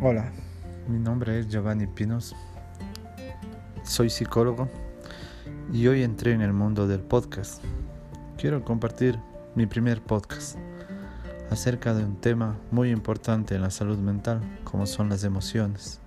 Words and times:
Hola, 0.00 0.30
mi 0.86 0.96
nombre 0.96 1.40
es 1.40 1.48
Giovanni 1.48 1.88
Pinos, 1.88 2.32
soy 3.82 4.10
psicólogo 4.10 4.68
y 5.72 5.88
hoy 5.88 6.04
entré 6.04 6.30
en 6.30 6.40
el 6.40 6.52
mundo 6.52 6.86
del 6.86 7.00
podcast. 7.00 7.64
Quiero 8.36 8.64
compartir 8.64 9.18
mi 9.56 9.66
primer 9.66 10.00
podcast 10.00 10.56
acerca 11.50 11.94
de 11.94 12.04
un 12.04 12.14
tema 12.14 12.56
muy 12.70 12.92
importante 12.92 13.56
en 13.56 13.62
la 13.62 13.70
salud 13.70 13.98
mental, 13.98 14.40
como 14.62 14.86
son 14.86 15.08
las 15.08 15.24
emociones. 15.24 15.98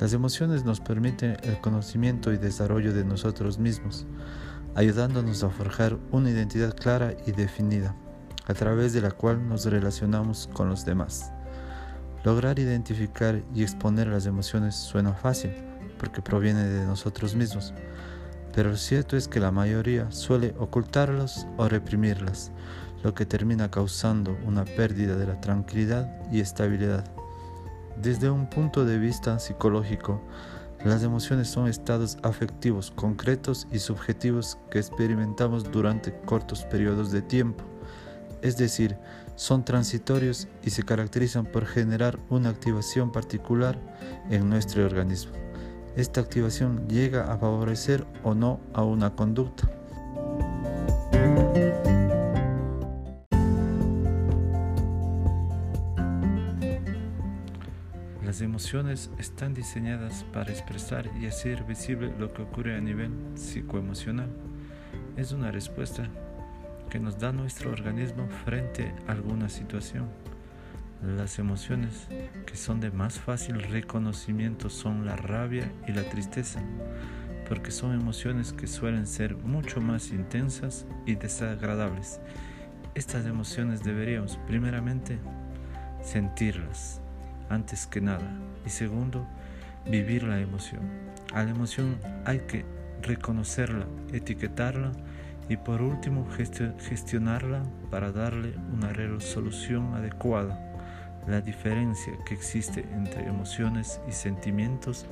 Las 0.00 0.12
emociones 0.12 0.64
nos 0.64 0.80
permiten 0.80 1.36
el 1.44 1.60
conocimiento 1.60 2.32
y 2.32 2.38
desarrollo 2.38 2.92
de 2.92 3.04
nosotros 3.04 3.56
mismos, 3.56 4.04
ayudándonos 4.74 5.44
a 5.44 5.50
forjar 5.50 5.96
una 6.10 6.28
identidad 6.28 6.74
clara 6.74 7.14
y 7.24 7.30
definida, 7.30 7.94
a 8.46 8.54
través 8.54 8.92
de 8.92 9.00
la 9.00 9.12
cual 9.12 9.48
nos 9.48 9.64
relacionamos 9.64 10.50
con 10.52 10.68
los 10.68 10.84
demás. 10.84 11.30
Lograr 12.24 12.58
identificar 12.58 13.42
y 13.54 13.62
exponer 13.62 14.06
las 14.06 14.24
emociones 14.24 14.74
suena 14.74 15.12
fácil, 15.12 15.52
porque 15.98 16.22
proviene 16.22 16.64
de 16.64 16.86
nosotros 16.86 17.34
mismos, 17.34 17.74
pero 18.54 18.70
lo 18.70 18.76
cierto 18.76 19.16
es 19.16 19.28
que 19.28 19.40
la 19.40 19.50
mayoría 19.50 20.10
suele 20.10 20.54
ocultarlas 20.58 21.46
o 21.58 21.68
reprimirlas, 21.68 22.50
lo 23.02 23.12
que 23.12 23.26
termina 23.26 23.70
causando 23.70 24.38
una 24.46 24.64
pérdida 24.64 25.16
de 25.16 25.26
la 25.26 25.40
tranquilidad 25.40 26.08
y 26.32 26.40
estabilidad. 26.40 27.04
Desde 28.00 28.30
un 28.30 28.48
punto 28.48 28.84
de 28.84 28.98
vista 28.98 29.38
psicológico, 29.38 30.22
las 30.84 31.02
emociones 31.02 31.48
son 31.48 31.68
estados 31.68 32.16
afectivos 32.22 32.90
concretos 32.90 33.66
y 33.70 33.80
subjetivos 33.80 34.58
que 34.70 34.78
experimentamos 34.78 35.70
durante 35.70 36.14
cortos 36.20 36.64
periodos 36.64 37.10
de 37.10 37.22
tiempo, 37.22 37.64
es 38.42 38.56
decir, 38.56 38.96
son 39.36 39.64
transitorios 39.64 40.48
y 40.62 40.70
se 40.70 40.82
caracterizan 40.82 41.46
por 41.46 41.66
generar 41.66 42.18
una 42.30 42.50
activación 42.50 43.10
particular 43.10 43.78
en 44.30 44.48
nuestro 44.48 44.84
organismo. 44.84 45.32
Esta 45.96 46.20
activación 46.20 46.88
llega 46.88 47.32
a 47.32 47.38
favorecer 47.38 48.04
o 48.22 48.34
no 48.34 48.60
a 48.72 48.82
una 48.82 49.14
conducta. 49.14 49.70
Las 58.24 58.40
emociones 58.40 59.10
están 59.18 59.54
diseñadas 59.54 60.24
para 60.32 60.50
expresar 60.50 61.08
y 61.20 61.26
hacer 61.26 61.62
visible 61.62 62.12
lo 62.18 62.32
que 62.32 62.42
ocurre 62.42 62.76
a 62.76 62.80
nivel 62.80 63.12
psicoemocional. 63.36 64.28
Es 65.16 65.30
una 65.30 65.52
respuesta 65.52 66.08
que 66.90 66.98
nos 66.98 67.18
da 67.18 67.32
nuestro 67.32 67.70
organismo 67.70 68.28
frente 68.44 68.94
a 69.06 69.12
alguna 69.12 69.48
situación. 69.48 70.08
Las 71.02 71.38
emociones 71.38 72.08
que 72.46 72.56
son 72.56 72.80
de 72.80 72.90
más 72.90 73.18
fácil 73.18 73.62
reconocimiento 73.62 74.70
son 74.70 75.04
la 75.04 75.16
rabia 75.16 75.70
y 75.86 75.92
la 75.92 76.04
tristeza, 76.04 76.62
porque 77.48 77.70
son 77.70 77.92
emociones 77.92 78.52
que 78.52 78.66
suelen 78.66 79.06
ser 79.06 79.36
mucho 79.36 79.80
más 79.80 80.10
intensas 80.12 80.86
y 81.04 81.14
desagradables. 81.14 82.20
Estas 82.94 83.26
emociones 83.26 83.82
deberíamos 83.82 84.38
primeramente 84.46 85.18
sentirlas 86.02 87.00
antes 87.50 87.86
que 87.86 88.00
nada. 88.00 88.30
Y 88.64 88.70
segundo, 88.70 89.26
vivir 89.86 90.22
la 90.22 90.40
emoción. 90.40 90.82
A 91.34 91.42
la 91.42 91.50
emoción 91.50 91.98
hay 92.24 92.38
que 92.40 92.64
reconocerla, 93.02 93.86
etiquetarla 94.12 94.92
y 95.48 95.56
por 95.56 95.82
último 95.82 96.26
gestionarla 96.30 97.62
para 97.90 98.12
darle 98.12 98.54
una 98.72 98.92
resolución 98.92 99.94
adecuada. 99.94 100.58
La 101.26 101.40
diferencia 101.40 102.12
que 102.26 102.34
existe 102.34 102.84
entre 102.92 103.26
emociones 103.26 104.00
y 104.08 104.12
sentimientos 104.12 105.06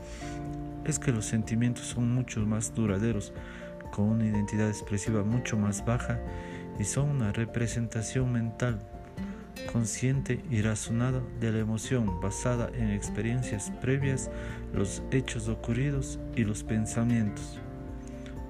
es 0.85 0.99
que 0.99 1.13
los 1.13 1.25
sentimientos 1.25 1.87
son 1.87 2.13
mucho 2.15 2.41
más 2.41 2.75
duraderos, 2.75 3.33
con 3.93 4.07
una 4.07 4.27
identidad 4.27 4.69
expresiva 4.69 5.23
mucho 5.23 5.57
más 5.57 5.85
baja 5.85 6.19
y 6.79 6.85
son 6.85 7.11
una 7.11 7.33
representación 7.33 8.33
mental 8.33 8.81
consciente 9.73 10.41
y 10.51 10.63
razonada 10.63 11.23
de 11.41 11.53
la 11.53 11.59
emoción 11.59 12.21
basada 12.21 12.71
en 12.75 12.91
experiencias 12.91 13.71
previas, 13.81 14.31
los 14.75 15.03
hechos 15.11 15.49
ocurridos 15.49 16.19
y 16.35 16.45
los 16.45 16.63
pensamientos. 16.63 17.61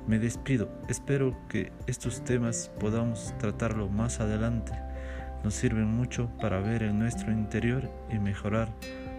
Me 0.06 0.18
despido, 0.18 0.68
espero 0.88 1.36
que 1.48 1.72
estos 1.86 2.24
temas 2.24 2.70
podamos 2.80 3.32
tratarlo 3.38 3.88
más 3.88 4.20
adelante. 4.20 4.72
Nos 5.44 5.54
sirven 5.54 5.86
mucho 5.86 6.28
para 6.40 6.60
ver 6.60 6.82
en 6.82 6.98
nuestro 6.98 7.32
interior 7.32 7.88
y 8.10 8.18
mejorar 8.18 8.68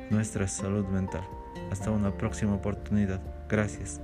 nuestra 0.10 0.48
salud 0.48 0.86
mental. 0.88 1.24
Hasta 1.72 1.92
una 1.92 2.12
próxima 2.18 2.54
oportunidad. 2.54 3.22
Gracias. 3.50 4.02